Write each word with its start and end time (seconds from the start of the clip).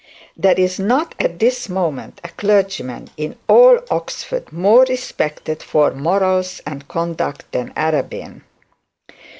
'There 0.35 0.59
is 0.59 0.79
not 0.79 1.13
at 1.19 1.37
this 1.37 1.69
moment 1.69 2.19
a 2.23 2.29
clergyman 2.29 3.07
in 3.17 3.35
all 3.47 3.77
Oxford 3.91 4.51
more 4.51 4.83
respected 4.89 5.61
for 5.61 5.93
morals 5.93 6.59
and 6.65 6.87
conduct 6.87 7.45
than 7.51 7.71
Arabin.' 7.77 8.41